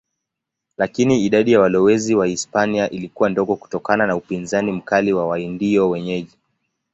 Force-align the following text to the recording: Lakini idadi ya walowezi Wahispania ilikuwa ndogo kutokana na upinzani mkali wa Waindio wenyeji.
Lakini 0.77 1.25
idadi 1.25 1.51
ya 1.51 1.59
walowezi 1.59 2.15
Wahispania 2.15 2.89
ilikuwa 2.89 3.29
ndogo 3.29 3.55
kutokana 3.55 4.07
na 4.07 4.15
upinzani 4.15 4.71
mkali 4.71 5.13
wa 5.13 5.27
Waindio 5.27 5.89
wenyeji. 5.89 6.37